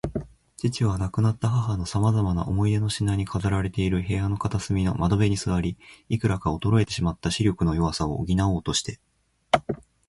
[0.57, 5.77] 父は、亡くなった母のさまざまな思い出の品に飾られている部屋の片隅の窓辺に坐り、
[6.09, 8.99] いくらか衰えてしまった視力の弱さを補おうとして